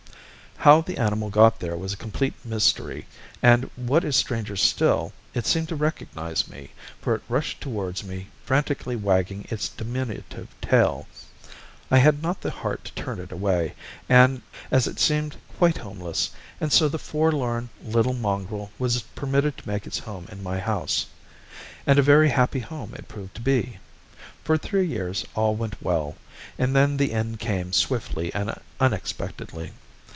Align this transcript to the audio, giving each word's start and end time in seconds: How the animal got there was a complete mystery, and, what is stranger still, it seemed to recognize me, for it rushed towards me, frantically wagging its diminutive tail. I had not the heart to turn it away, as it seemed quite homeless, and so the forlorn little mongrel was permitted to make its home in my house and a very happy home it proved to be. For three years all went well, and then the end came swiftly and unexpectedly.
How 0.63 0.81
the 0.81 0.99
animal 0.99 1.31
got 1.31 1.59
there 1.59 1.75
was 1.75 1.91
a 1.91 1.97
complete 1.97 2.35
mystery, 2.45 3.07
and, 3.41 3.71
what 3.75 4.03
is 4.03 4.15
stranger 4.15 4.55
still, 4.55 5.11
it 5.33 5.47
seemed 5.47 5.69
to 5.69 5.75
recognize 5.75 6.47
me, 6.47 6.69
for 7.01 7.15
it 7.15 7.23
rushed 7.27 7.59
towards 7.61 8.03
me, 8.03 8.27
frantically 8.45 8.95
wagging 8.95 9.47
its 9.49 9.67
diminutive 9.67 10.49
tail. 10.61 11.07
I 11.89 11.97
had 11.97 12.21
not 12.21 12.41
the 12.41 12.51
heart 12.51 12.83
to 12.83 12.91
turn 12.93 13.17
it 13.17 13.31
away, 13.31 13.73
as 14.07 14.85
it 14.85 14.99
seemed 14.99 15.35
quite 15.57 15.77
homeless, 15.77 16.29
and 16.59 16.71
so 16.71 16.87
the 16.87 16.99
forlorn 16.99 17.69
little 17.83 18.13
mongrel 18.13 18.69
was 18.77 19.01
permitted 19.01 19.57
to 19.57 19.67
make 19.67 19.87
its 19.87 19.97
home 19.97 20.27
in 20.31 20.43
my 20.43 20.59
house 20.59 21.07
and 21.87 21.97
a 21.97 22.03
very 22.03 22.29
happy 22.29 22.59
home 22.59 22.93
it 22.93 23.07
proved 23.07 23.33
to 23.33 23.41
be. 23.41 23.79
For 24.43 24.59
three 24.59 24.85
years 24.85 25.25
all 25.33 25.55
went 25.55 25.81
well, 25.81 26.17
and 26.59 26.75
then 26.75 26.97
the 26.97 27.13
end 27.13 27.39
came 27.39 27.73
swiftly 27.73 28.31
and 28.35 28.53
unexpectedly. 28.79 29.71